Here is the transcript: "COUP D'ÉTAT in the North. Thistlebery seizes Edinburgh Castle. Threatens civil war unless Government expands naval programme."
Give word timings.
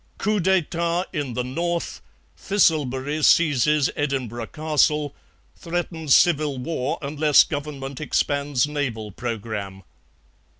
"COUP 0.17 0.41
D'ÉTAT 0.41 1.05
in 1.13 1.35
the 1.35 1.43
North. 1.43 2.01
Thistlebery 2.35 3.21
seizes 3.21 3.91
Edinburgh 3.95 4.47
Castle. 4.47 5.13
Threatens 5.55 6.15
civil 6.15 6.57
war 6.57 6.97
unless 7.03 7.43
Government 7.43 8.01
expands 8.01 8.65
naval 8.65 9.11
programme." 9.11 9.83